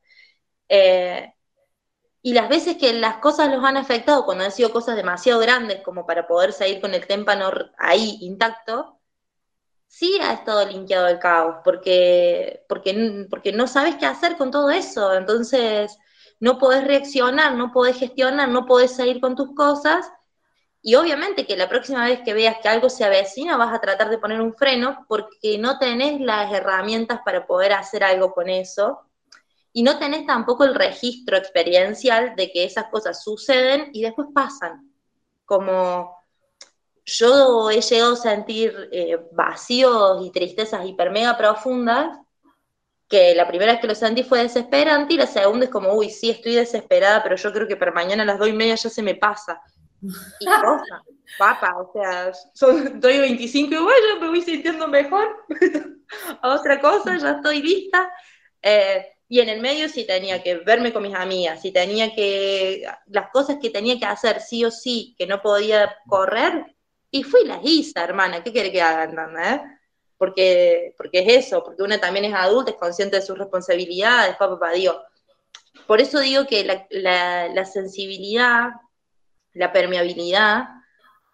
[2.27, 5.81] Y las veces que las cosas los han afectado, cuando han sido cosas demasiado grandes
[5.83, 9.01] como para poder salir con el témpano ahí intacto,
[9.87, 14.71] sí ha estado linkeado al caos, porque, porque, porque no sabes qué hacer con todo
[14.71, 15.15] eso.
[15.15, 15.97] Entonces,
[16.41, 20.11] no podés reaccionar, no podés gestionar, no podés salir con tus cosas.
[20.83, 24.11] Y obviamente que la próxima vez que veas que algo se avecina, vas a tratar
[24.11, 29.07] de poner un freno porque no tenés las herramientas para poder hacer algo con eso
[29.77, 34.91] y no tenés tampoco el registro experiencial de que esas cosas suceden y después pasan.
[35.45, 36.17] Como
[37.05, 42.19] yo he llegado a sentir eh, vacíos y tristezas hiper mega profundas,
[43.09, 46.11] que la primera vez que lo sentí fue desesperante y la segunda es como, uy,
[46.11, 48.91] sí, estoy desesperada, pero yo creo que para mañana a las dos y media ya
[48.91, 49.61] se me pasa.
[50.03, 51.03] Y cosa,
[51.39, 55.37] papa, o sea, son, estoy 25 y bueno, me voy sintiendo mejor.
[56.43, 58.11] a otra cosa, ya estoy lista.
[58.63, 62.87] Eh, y en el medio sí tenía que verme con mis amigas, si tenía que,
[63.07, 66.77] las cosas que tenía que hacer sí o sí, que no podía correr,
[67.11, 69.63] y fui las hice, hermana, ¿qué quiere que hagan, eh?
[70.19, 74.59] Porque, porque es eso, porque una también es adulta, es consciente de sus responsabilidades, papá,
[74.59, 74.97] papá, Dios.
[75.87, 78.71] Por eso digo que la, la sensibilidad,
[79.53, 80.69] la permeabilidad,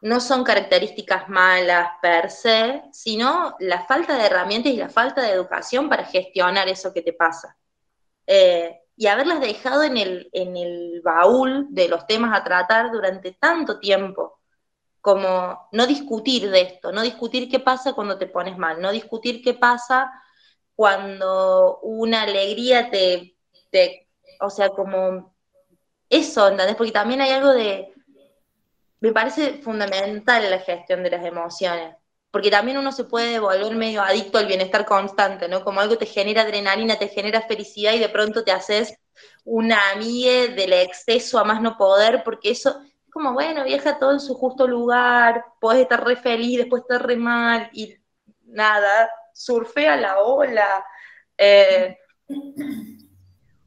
[0.02, 5.30] no son características malas per se, sino la falta de herramientas y la falta de
[5.30, 7.56] educación para gestionar eso que te pasa.
[8.26, 13.32] Eh, y haberlas dejado en el, en el baúl de los temas a tratar durante
[13.32, 14.31] tanto tiempo,
[15.02, 19.42] como no discutir de esto, no discutir qué pasa cuando te pones mal, no discutir
[19.42, 20.10] qué pasa
[20.74, 23.36] cuando una alegría te,
[24.40, 25.34] o sea, como
[26.08, 26.76] eso, ¿entendés?
[26.76, 27.92] Porque también hay algo de,
[29.00, 31.96] me parece fundamental la gestión de las emociones
[32.32, 35.62] porque también uno se puede volver medio adicto al bienestar constante, ¿no?
[35.62, 38.94] Como algo te genera adrenalina, te genera felicidad y de pronto te haces
[39.44, 44.12] una amiga del exceso a más no poder, porque eso es como, bueno, viaja todo
[44.12, 47.94] en su justo lugar, podés estar re feliz, después estar re mal y
[48.46, 50.84] nada, surfea la ola.
[51.36, 51.98] Eh,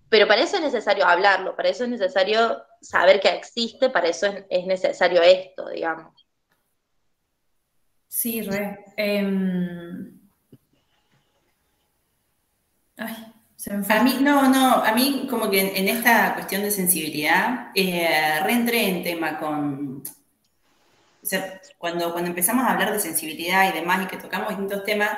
[0.10, 4.28] pero para eso es necesario hablarlo, para eso es necesario saber que existe, para eso
[4.50, 6.26] es necesario esto, digamos.
[8.08, 8.84] Sí, re.
[8.98, 10.20] Em,
[12.98, 13.35] ay,
[13.68, 18.90] A mí, no, no, a mí como que en, esta cuestión de sensibilidad, eh, reentré
[18.90, 20.04] en tema con...
[21.24, 24.84] O sea, cuando, cuando empezamos a hablar de sensibilidad y demás y que tocamos distintos
[24.84, 25.10] temas,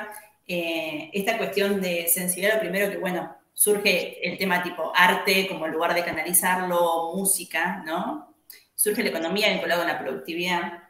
[0.46, 5.66] eh, esta cuestión de sensibilidad, lo primero que, bueno, surge el tema tipo arte como
[5.68, 8.34] lugar de canalizarlo, música, ¿no?
[8.74, 10.88] Surge la economía vinculada con la productividad.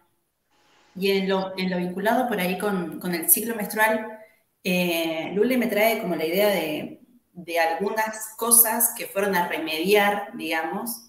[0.94, 4.18] Y en lo, en lo vinculado por ahí con, con el ciclo menstrual,
[4.64, 6.97] eh, Lule me trae como la idea de,
[7.44, 11.02] de, algunas cosas que fueron a remediar, digamos,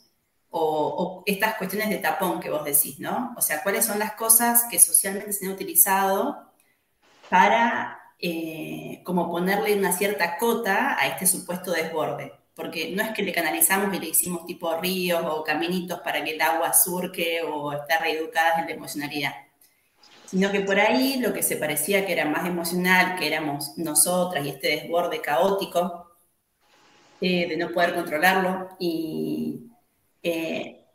[0.49, 3.33] o, estas cuestiones de tapón que vos decís, ¿no?
[3.37, 6.51] O sea, cuáles son las cosas que socialmente se han utilizado
[7.29, 12.33] para eh, como ponerle una cierta cota a este supuesto desborde.
[12.55, 16.31] Porque no es que le canalizamos y le hicimos tipo ríos o caminitos para que
[16.31, 19.33] el agua surque o esté reeducada en la emocionalidad
[20.29, 24.45] sino que por ahí lo que se parecía que era más emocional, que éramos nosotras
[24.45, 26.08] y este desborde caótico
[27.21, 28.69] eh, de no poder controlarlo.
[28.79, 29.61] Y
[30.23, 30.85] eh,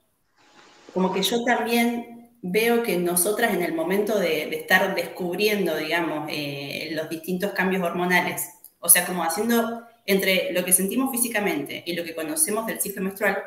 [0.93, 6.91] como que yo también veo que nosotras en el momento de, estar descubriendo, digamos, eh,
[6.93, 12.05] los distintos cambios hormonales, o sea, como haciendo entre lo que sentimos físicamente y lo
[12.05, 13.39] que conocemos del ciclo menstrual,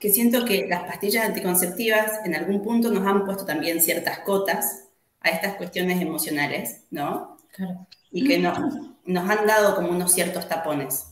[0.00, 4.88] que siento que las pastillas anticonceptivas en algún punto nos han puesto también ciertas cotas
[5.20, 7.38] a estas cuestiones emocionales, ¿no?
[7.52, 7.86] Claro.
[8.10, 8.38] Y que
[9.06, 11.06] nos han dado como unos ciertos tapones.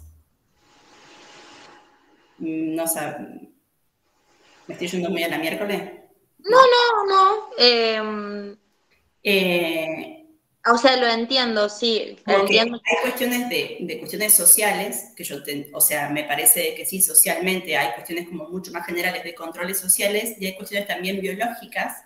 [2.39, 2.87] No
[4.67, 5.83] ¿Me estoy yendo muy a la miércoles?
[6.39, 6.59] No,
[7.07, 7.49] no.
[7.59, 8.57] eh,
[9.23, 10.27] Eh,
[10.67, 12.17] o sea, lo entiendo, sí.
[12.27, 12.81] Entiendo.
[12.85, 17.01] hay cuestiones de, de cuestiones sociales, que yo, te- o sea, me parece que sí,
[17.03, 21.97] socialmente hay cuestiones como mucho más generales de controles sociales y hay cuestiones también biológicas,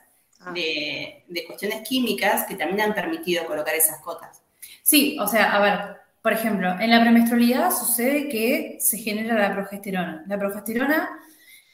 [0.40, 0.52] Ah.
[0.52, 4.40] de, de cuestiones químicas que también han permitido colocar esas cotas.
[4.88, 9.52] Sí, o sea, a ver, por ejemplo, en la premenstrualidad sucede que se genera la
[9.52, 10.24] progesterona.
[10.26, 11.10] La progesterona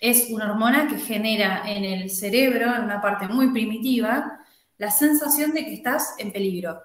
[0.00, 4.40] es una hormona que genera en el cerebro, en una parte muy primitiva,
[4.78, 6.82] la sensación de que estás en peligro.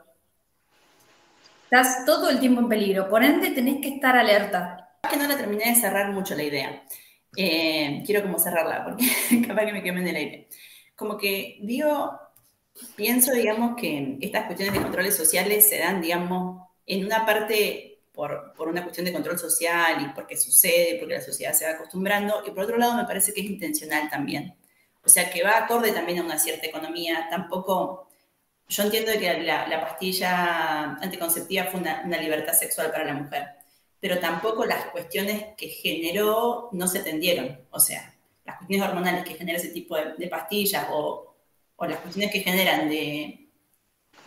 [1.63, 4.99] Estás todo el tiempo en peligro, por ende tenés que estar alerta.
[5.09, 6.83] que no la terminé de cerrar mucho la idea.
[7.35, 9.07] Eh, quiero como cerrarla, porque
[9.47, 10.47] capaz que me queme en el aire.
[10.95, 12.19] Como que digo,
[12.95, 18.53] pienso, digamos, que estas cuestiones de controles sociales se dan, digamos, en una parte por,
[18.53, 22.43] por una cuestión de control social y porque sucede, porque la sociedad se va acostumbrando,
[22.45, 24.55] y por otro lado me parece que es intencional también.
[25.03, 28.07] O sea, que va acorde también a una cierta economía, tampoco...
[28.67, 33.47] Yo entiendo que la, la pastilla anticonceptiva fue una, una libertad sexual para la mujer,
[33.99, 37.65] pero tampoco las cuestiones que generó no se atendieron.
[37.71, 38.13] O sea,
[38.45, 41.28] las cuestiones hormonales que genera ese tipo de, de pastillas o,
[41.79, 43.49] o, las cuestiones que generan de,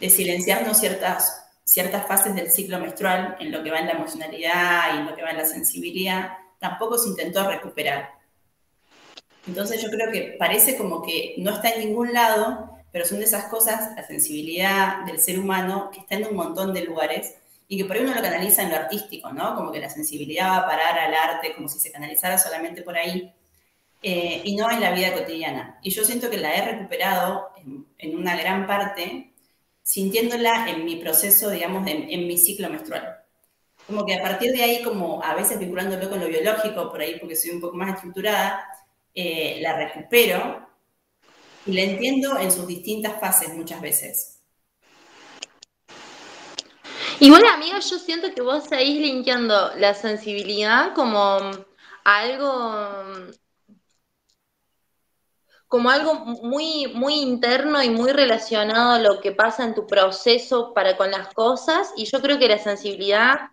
[0.00, 4.94] de silenciarnos ciertas, ciertas fases del ciclo menstrual en lo que va en la emocionalidad
[4.94, 8.10] y en lo que va en la sensibilidad, tampoco se intentó recuperar.
[9.46, 13.24] Entonces yo creo que parece como que no está en ningún lado, pero son de
[13.24, 17.36] esas cosas, la sensibilidad del ser humano, que está en un montón de lugares
[17.66, 19.56] y que por ahí uno lo canaliza en lo artístico, ¿no?
[19.56, 22.96] Como que la sensibilidad va a parar al arte, como si se canalizara solamente por
[22.96, 23.32] ahí,
[24.02, 25.78] eh, y no en la vida cotidiana.
[25.82, 27.50] Y yo siento que la he recuperado
[27.98, 29.32] en, una gran parte,
[29.82, 33.18] sintiéndola en mi proceso, digamos, en, mi ciclo menstrual.
[33.86, 37.18] Como que a partir de ahí, como a veces vinculándolo con lo biológico, por ahí
[37.20, 38.66] porque soy un poco más estructurada,
[39.14, 40.68] eh, la recupero
[41.66, 44.40] y la entiendo en sus distintas fases muchas veces.
[47.20, 51.38] Igual, amiga, yo siento que vos seguís linkeando la sensibilidad como
[52.02, 53.30] algo
[55.72, 60.74] como algo muy, muy interno y muy relacionado a lo que pasa en tu proceso
[60.74, 63.48] para con las cosas, y yo creo que la sensibilidad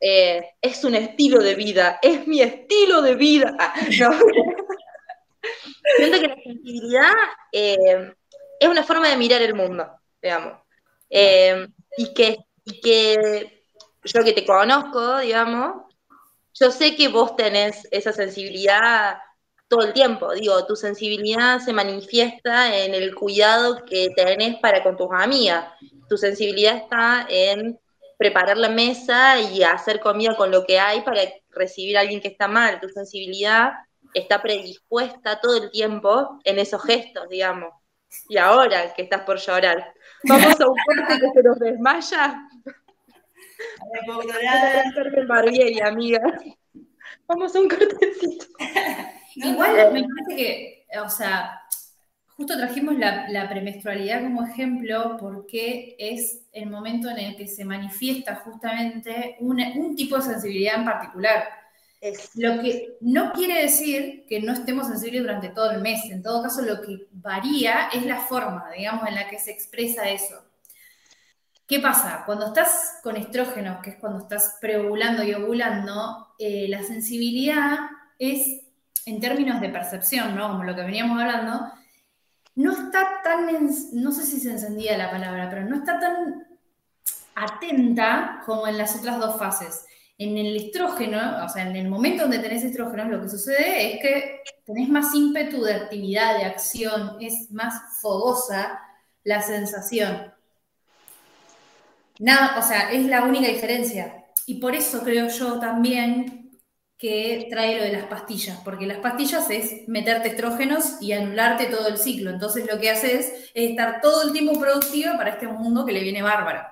[0.00, 3.54] eh, es un estilo de vida, es mi estilo de vida.
[4.00, 4.10] No.
[5.98, 7.12] Siento que la sensibilidad
[7.52, 8.14] eh,
[8.58, 9.86] es una forma de mirar el mundo,
[10.22, 10.62] digamos,
[11.10, 13.66] eh, y, que, y que
[14.02, 15.92] yo que te conozco, digamos,
[16.54, 19.18] yo sé que vos tenés esa sensibilidad
[19.68, 20.32] todo el tiempo.
[20.32, 25.66] Digo, tu sensibilidad se manifiesta en el cuidado que tenés para con tus amigas.
[26.08, 27.78] Tu sensibilidad está en
[28.18, 32.28] preparar la mesa y hacer comida con lo que hay para recibir a alguien que
[32.28, 32.80] está mal.
[32.80, 33.72] Tu sensibilidad
[34.12, 37.72] está predispuesta todo el tiempo en esos gestos, digamos.
[38.28, 39.92] Y ahora que estás por llorar,
[40.24, 42.48] vamos a un corte que se nos desmaya.
[45.26, 46.20] Barbieri, amiga.
[47.26, 48.46] Vamos a un cortecito.
[49.34, 51.60] Igual me parece que, o sea,
[52.36, 57.64] justo trajimos la, la, premenstrualidad como ejemplo porque es el momento en el que se
[57.64, 61.44] manifiesta justamente una, un tipo de sensibilidad en particular.
[62.00, 62.30] Es.
[62.34, 66.04] Lo que no quiere decir que no estemos sensibles durante todo el mes.
[66.10, 70.08] En todo caso, lo que varía es la forma, digamos, en la que se expresa
[70.10, 70.44] eso.
[71.66, 72.24] ¿Qué pasa?
[72.26, 77.78] Cuando estás con estrógenos, que es cuando estás preovulando y ovulando, eh, la sensibilidad
[78.18, 78.63] es
[79.06, 80.48] en términos de percepción, ¿no?
[80.48, 81.70] Como lo que veníamos hablando,
[82.56, 83.46] no está tan,
[83.92, 86.46] no sé si se encendía la palabra, pero no está tan
[87.34, 89.86] atenta como en las otras dos fases.
[90.16, 94.00] En el estrógeno, o sea, en el momento donde tenés estrógenos, lo que sucede es
[94.00, 98.80] que tenés más ímpetu de actividad, de acción, es más fogosa
[99.24, 100.32] la sensación.
[102.20, 104.24] Nada, o sea, es la única diferencia.
[104.46, 106.43] Y por eso creo yo también
[106.96, 111.88] que trae lo de las pastillas, porque las pastillas es meterte estrógenos y anularte todo
[111.88, 112.30] el ciclo.
[112.30, 116.02] Entonces lo que haces es estar todo el tiempo productiva para este mundo que le
[116.02, 116.62] viene bárbaro.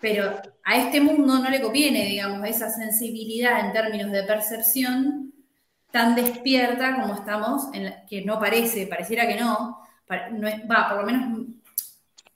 [0.00, 5.34] Pero a este mundo no le conviene, digamos, esa sensibilidad en términos de percepción
[5.90, 9.82] tan despierta como estamos, en la, que no parece, pareciera que no,
[10.32, 11.46] no es, va, por lo menos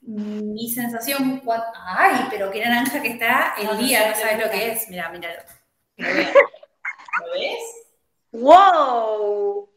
[0.01, 1.41] mi sensación,
[1.83, 4.87] ay, pero qué naranja que está el día, no sabes lo que es.
[4.89, 5.41] Mira, míralo.
[7.21, 7.63] ¿Lo ves?
[8.31, 9.69] ¡Wow!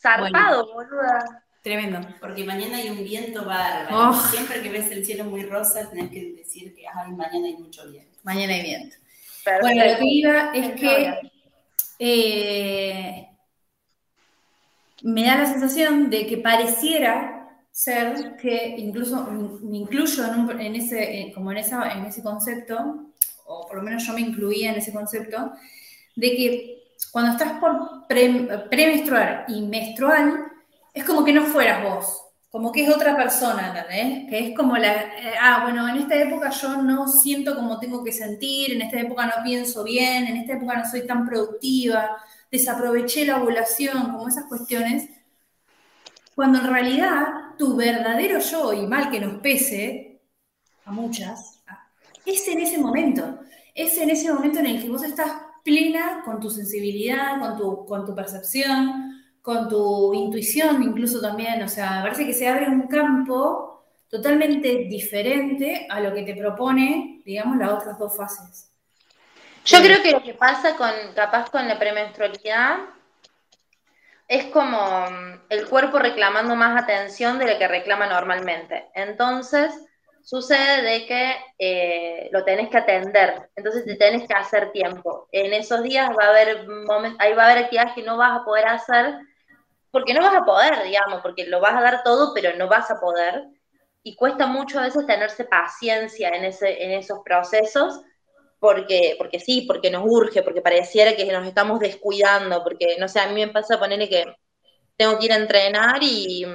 [0.00, 1.44] Zarpado, bueno, boluda.
[1.62, 2.00] Tremendo.
[2.20, 4.10] Porque mañana hay un viento bárbaro.
[4.10, 4.14] Oh.
[4.30, 7.88] Siempre que ves el cielo muy rosa, tenés que decir que ay, mañana hay mucho
[7.88, 8.18] viento.
[8.24, 8.96] Mañana hay viento.
[9.44, 9.66] Perfecto.
[9.68, 11.30] Bueno, lo que iba es que
[12.00, 13.28] eh,
[15.02, 17.38] me da la sensación de que pareciera
[17.70, 23.06] ser que incluso me incluyo en, un- en ese, como en, esa, en ese concepto,
[23.46, 25.52] o por lo menos yo me incluía en ese concepto,
[26.16, 30.44] de que cuando estás por pre- premenstrual y menstrual,
[30.94, 32.18] es como que no fueras vos,
[32.50, 34.28] como que es otra persona, ¿entendés?
[34.28, 38.04] Que es como la, eh, ah, bueno, en esta época yo no siento como tengo
[38.04, 42.16] que sentir, en esta época no pienso bien, en esta época no soy tan productiva,
[42.50, 45.08] desaproveché la ovulación, como esas cuestiones,
[46.34, 47.24] cuando en realidad
[47.58, 50.20] tu verdadero yo, y mal que nos pese,
[50.84, 51.62] a muchas,
[52.26, 53.40] es en ese momento,
[53.74, 55.32] es en ese momento en el que vos estás
[55.62, 61.68] plena con tu sensibilidad, con tu, con tu percepción, con tu intuición incluso también, o
[61.68, 67.22] sea, me parece que se abre un campo totalmente diferente a lo que te propone,
[67.24, 68.70] digamos, las otras dos fases.
[69.64, 69.82] Yo Sí.
[69.82, 72.78] creo que lo que pasa con, capaz con la premenstrualidad
[74.28, 74.78] es como
[75.10, 78.88] mm, el cuerpo reclamando más atención de la que reclama normalmente.
[78.94, 79.72] Entonces,
[80.24, 85.28] sucede de que eh, lo tenés que atender, entonces te tenés que hacer tiempo.
[85.32, 88.40] En esos días va a haber momentos, ahí va a haber actividades que no vas
[88.40, 89.16] a poder hacer,
[89.90, 92.90] porque no vas a poder, digamos, porque lo vas a dar todo, pero no vas
[92.90, 93.44] a poder.
[94.02, 98.00] Y cuesta mucho a veces tenerse paciencia en, ese, en esos procesos,
[98.58, 103.20] porque, porque sí, porque nos urge, porque pareciera que nos estamos descuidando, porque, no sé,
[103.20, 104.24] a mí me pasa ponerle que
[105.02, 106.46] tengo que ir a entrenar y,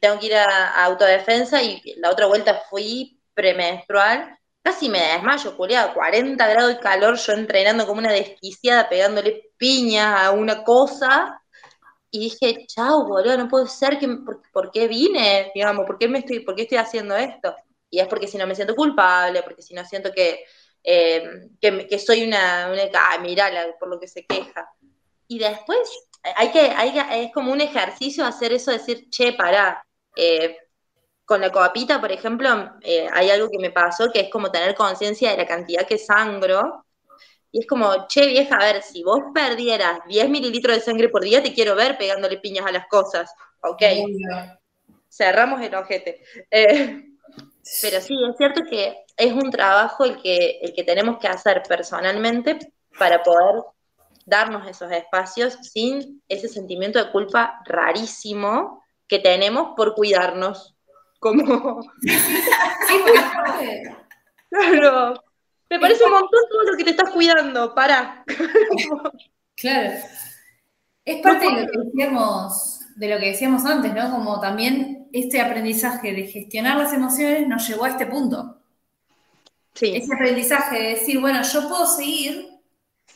[0.00, 5.56] tengo que ir a, a autodefensa y la otra vuelta fui premenstrual, casi me desmayo,
[5.56, 11.40] culiado, 40 grados de calor, yo entrenando como una desquiciada, pegándole piñas a una cosa,
[12.10, 15.50] y dije, chao, boludo, no puede ser, que, por, ¿por qué vine?
[15.54, 17.56] Digamos, ¿por qué, me estoy, ¿por qué estoy haciendo esto?
[17.90, 20.44] Y es porque si no me siento culpable, porque si no siento que,
[20.82, 24.70] eh, que, soy una, una ah, mirala, por lo que se queja.
[25.28, 25.78] Y después
[26.36, 29.84] hay que, hay que, es como un ejercicio hacer eso, decir, che, pará.
[30.16, 30.56] Eh,
[31.24, 34.74] con la coapita, por ejemplo, eh, hay algo que me pasó que es como tener
[34.74, 36.84] conciencia de la cantidad que sangro.
[37.50, 41.22] Y es como, che, vieja, a ver, si vos perdieras 10 mililitros de sangre por
[41.22, 43.32] día, te quiero ver pegándole piñas a las cosas.
[43.62, 43.82] Ok.
[45.08, 46.22] Cerramos el ojete.
[46.50, 47.04] Eh,
[47.80, 51.62] pero sí, es cierto que es un trabajo el que, el que tenemos que hacer
[51.66, 52.58] personalmente
[52.98, 53.62] para poder
[54.24, 60.76] darnos esos espacios sin ese sentimiento de culpa rarísimo que tenemos por cuidarnos.
[61.18, 61.80] Como.
[64.50, 65.14] Claro.
[65.68, 68.24] Me parece un montón todo lo que te estás cuidando, para.
[69.56, 69.94] Claro.
[71.04, 74.10] Es parte de lo que decíamos, de lo que decíamos antes, ¿no?
[74.10, 78.60] Como también este aprendizaje de gestionar las emociones nos llevó a este punto.
[79.74, 79.96] Sí.
[79.96, 82.48] Ese aprendizaje de decir, bueno, yo puedo seguir,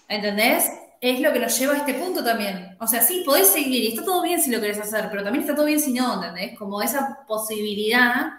[0.09, 0.71] ¿entendés?
[1.01, 2.77] Es lo que nos lleva a este punto también.
[2.81, 5.43] O sea, sí, podés seguir y está todo bien si lo querés hacer, pero también
[5.43, 6.59] está todo bien si no, ¿entendés?
[6.59, 8.33] Como esa posibilidad,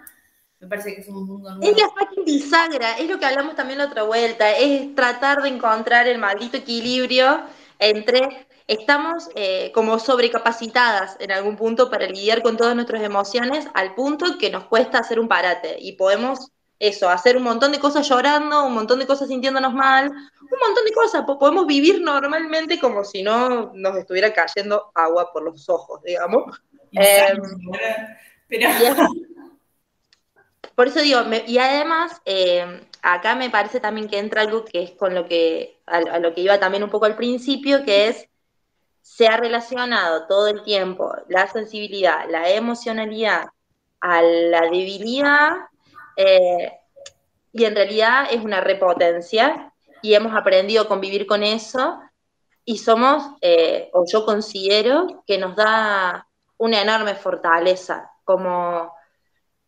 [0.60, 1.62] me parece que es un mundo nuevo.
[1.62, 1.88] Es la
[2.24, 6.58] bisagra, es lo que hablamos también la otra vuelta, es tratar de encontrar el maldito
[6.58, 7.42] equilibrio
[7.78, 13.94] entre estamos eh, como sobrecapacitadas en algún punto para lidiar con todas nuestras emociones al
[13.94, 18.08] punto que nos cuesta hacer un parate y podemos eso, hacer un montón de cosas
[18.08, 23.04] llorando, un montón de cosas sintiéndonos mal, un montón de cosas, podemos vivir normalmente como
[23.04, 26.60] si no nos estuviera cayendo agua por los ojos, digamos.
[26.92, 27.34] Eh,
[28.48, 28.70] pero...
[30.74, 34.82] Por eso digo, me, y además, eh, acá me parece también que entra algo que
[34.82, 38.08] es con lo que, a, a, lo que iba también un poco al principio, que
[38.08, 38.26] es,
[39.02, 43.48] se ha relacionado todo el tiempo la sensibilidad, la emocionalidad
[44.00, 45.69] a la debilidad,
[46.20, 46.72] eh,
[47.52, 52.00] y en realidad es una repotencia, y hemos aprendido a convivir con eso,
[52.64, 56.26] y somos, eh, o yo considero, que nos da
[56.58, 58.92] una enorme fortaleza, como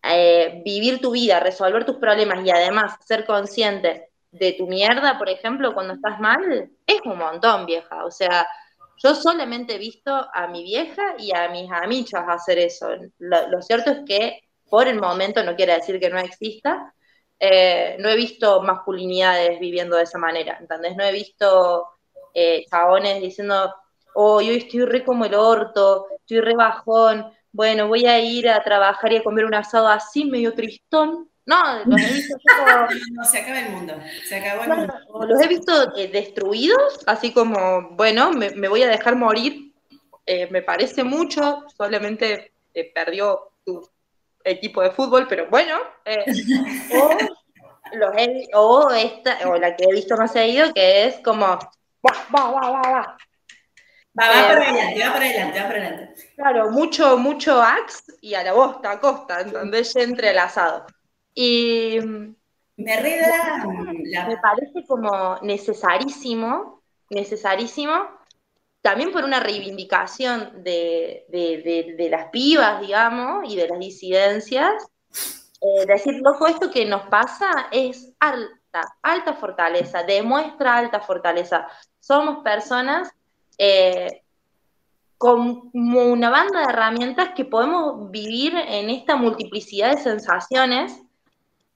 [0.03, 5.29] eh, vivir tu vida, resolver tus problemas y además ser consciente de tu mierda, por
[5.29, 8.05] ejemplo, cuando estás mal, es un montón, vieja.
[8.05, 8.47] O sea,
[8.99, 12.89] yo solamente he visto a mi vieja y a mis amichas hacer eso.
[13.19, 14.43] Lo, lo cierto es que
[14.73, 16.95] por el momento, no quiere decir que no exista,
[17.39, 20.97] eh, no he visto masculinidades viviendo de esa manera, ¿entendés?
[20.97, 21.89] No he visto
[22.33, 23.71] eh, chabones diciendo,
[24.15, 28.65] oh, yo estoy re como el orto, estoy re bajón, bueno, voy a ir a
[28.65, 31.29] trabajar y a comer un asado así, medio tristón.
[31.45, 32.87] No, los he visto como...
[33.13, 33.95] No, se acaba el mundo,
[34.27, 34.95] se acabó el no, mundo.
[35.27, 39.75] Los he visto eh, destruidos, así como, bueno, me, me voy a dejar morir,
[40.25, 43.87] eh, me parece mucho, solamente eh, perdió tu
[44.45, 46.25] equipo de fútbol, pero bueno, eh,
[46.95, 47.11] o,
[47.97, 52.13] los he, o, esta, o la que he visto más seguido, que es como, va,
[52.35, 53.17] va, va, va, va.
[54.19, 56.15] Va, va Eh, para adelante, va para adelante, va para adelante.
[56.37, 59.97] Claro, mucho, mucho axe y a la bosta, a costa, ¿entendés?
[59.97, 60.87] Entre el asado.
[61.35, 61.99] Y
[62.77, 63.65] Me reda
[64.29, 67.95] me parece como necesarísimo, necesarísimo,
[68.83, 74.73] también por una reivindicación de, las pibas, digamos, y de las disidencias,
[75.61, 81.69] eh, decir, loco, esto que nos pasa es alta, alta fortaleza, demuestra alta fortaleza.
[82.01, 83.13] Somos personas
[83.57, 84.23] eh,
[85.17, 91.01] como una banda de herramientas que podemos vivir en esta multiplicidad de sensaciones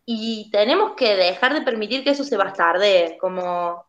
[0.04, 3.85] y tenemos que dejar de permitir que eso se bastardee, como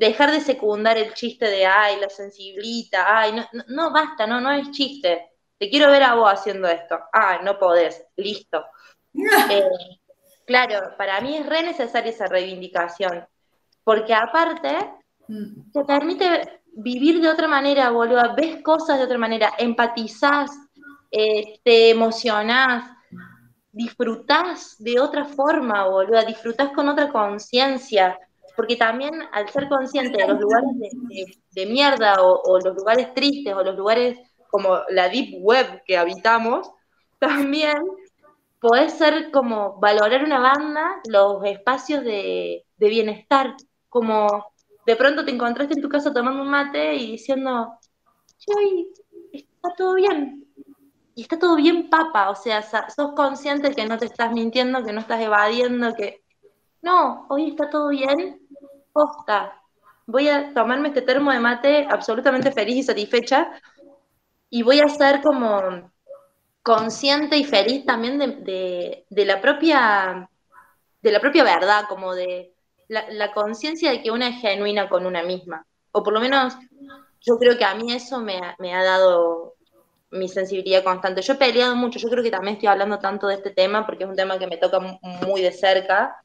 [0.00, 4.40] dejar de secundar el chiste de, ay, la sensibilita, ay, no, no, no, basta, no,
[4.40, 5.30] no es chiste.
[5.58, 6.98] Te quiero ver a vos haciendo esto.
[7.12, 8.64] Ay, no podés, listo.
[9.50, 9.64] Eh,
[10.46, 13.26] claro, para mí es re necesaria esa reivindicación,
[13.84, 15.70] porque aparte Mm.
[15.72, 20.50] te permite vivir de otra manera, boludo, ves cosas de otra manera, empatizás,
[21.08, 22.90] eh, te emocionás,
[23.70, 28.18] disfrutás de otra forma, boludo, disfrutás con otra conciencia,
[28.60, 30.68] porque también al ser consciente de los lugares
[31.52, 34.18] de, mierda o, los lugares tristes o los lugares
[34.50, 36.70] como la deep web que habitamos,
[37.18, 37.78] también
[38.60, 43.54] podés ser como valorar una banda, los espacios de, bienestar,
[43.88, 44.52] como
[44.84, 47.78] de pronto te encontraste en tu casa tomando un mate y diciendo,
[48.36, 48.92] "Che, hoy
[49.32, 50.44] está todo bien.
[51.14, 52.28] Y está todo bien, papa.
[52.28, 56.22] O sea, sos consciente que no te estás mintiendo, que no estás evadiendo, que
[56.82, 58.39] no, hoy está todo bien,
[60.06, 63.52] Voy a tomarme este termo de mate absolutamente feliz y satisfecha
[64.50, 65.92] y voy a ser como
[66.62, 70.30] consciente y feliz también de, la propia
[71.02, 72.54] de la propia verdad, como de
[72.88, 75.66] la, la conciencia de que una es genuina con una misma.
[75.92, 76.54] O por lo menos
[77.22, 79.54] yo creo que a mí eso me, me ha dado
[80.10, 81.22] mi sensibilidad constante.
[81.22, 84.04] Yo he peleado mucho, yo creo que también estoy hablando tanto de este tema porque
[84.04, 86.16] es un tema que me toca mu- muy de cerca,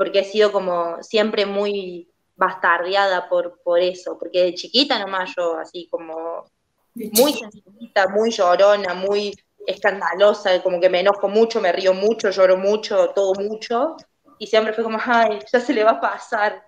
[0.00, 5.58] porque he sido como siempre muy bastardeada por, por eso, porque de chiquita nomás yo
[5.58, 6.46] así como
[6.94, 9.36] muy sensibilita, muy llorona, muy
[9.66, 13.96] escandalosa, como que me enojo mucho, me río mucho, lloro mucho, todo mucho,
[14.38, 16.64] y siempre fue como, ay, ya se le va a pasar.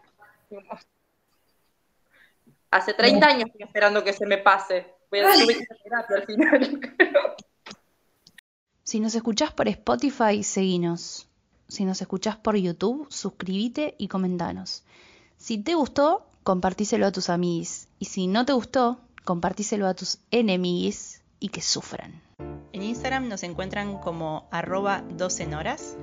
[0.51, 0.79] Como-
[2.71, 4.93] Hace 30 años estoy esperando que se me pase.
[5.11, 6.81] Voy a tuve que ir a terapia al final.
[8.85, 11.32] Si nos escuchás por Spotify, seguinos.
[11.73, 14.83] Si nos escuchás por YouTube, suscríbete y comentanos.
[15.39, 17.89] Si te gustó, compartíselo a tus amiguis.
[17.99, 22.21] Y si no te gustó, compartíselo a tus enemiguis y que sufran.
[22.75, 25.97] En Instagram nos encuentran como arroba 12 horas.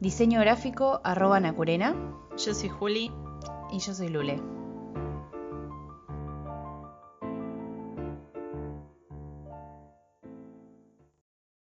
[0.00, 1.94] Diseño gráfico arroba Nacurena
[2.36, 3.12] Yo soy Juli.
[3.70, 4.61] y yo soy Lule.